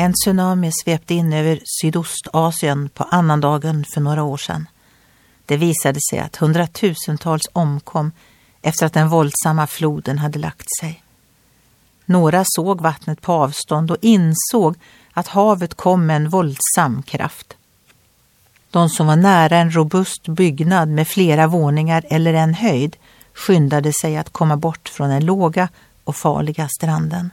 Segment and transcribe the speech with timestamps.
[0.00, 4.68] En tsunami svepte in över Sydostasien på annandagen för några år sedan.
[5.46, 8.12] Det visade sig att hundratusentals omkom
[8.62, 11.02] efter att den våldsamma floden hade lagt sig.
[12.04, 14.76] Några såg vattnet på avstånd och insåg
[15.12, 17.56] att havet kom med en våldsam kraft.
[18.70, 22.96] De som var nära en robust byggnad med flera våningar eller en höjd
[23.34, 25.68] skyndade sig att komma bort från den låga
[26.04, 27.30] och farliga stranden.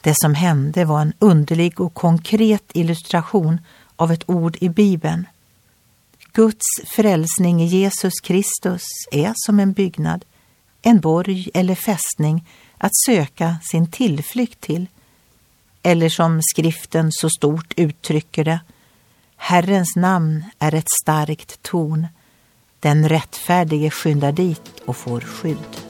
[0.00, 3.60] Det som hände var en underlig och konkret illustration
[3.96, 5.26] av ett ord i Bibeln.
[6.32, 8.82] Guds frälsning i Jesus Kristus
[9.12, 10.24] är som en byggnad,
[10.82, 12.46] en borg eller fästning
[12.78, 14.86] att söka sin tillflykt till.
[15.82, 18.60] Eller som skriften så stort uttrycker det,
[19.36, 22.06] Herrens namn är ett starkt torn.
[22.80, 25.89] Den rättfärdige skyndar dit och får skydd.